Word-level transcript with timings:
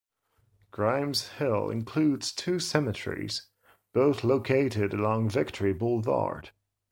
Grymes 0.71 1.27
Hill 1.37 1.69
includes 1.69 2.31
two 2.31 2.59
cemeteries, 2.59 3.45
both 3.93 4.23
located 4.23 4.95
along 4.95 5.29
Victory 5.29 5.73
Boulevard. 5.73 6.49